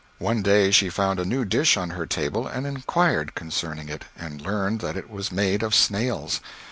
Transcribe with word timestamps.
One 0.17 0.41
day 0.41 0.71
she 0.71 0.89
found 0.89 1.19
a 1.19 1.25
new 1.25 1.45
dish 1.45 1.77
on 1.77 1.91
her 1.91 2.07
table 2.07 2.47
and 2.47 2.65
inquired 2.65 3.35
concerning 3.35 3.87
it, 3.87 4.05
and 4.17 4.41
learned 4.41 4.79
that 4.81 4.97
it 4.97 5.11
was 5.11 5.31
made 5.31 5.61
of 5.61 5.75
snails. 5.75 6.41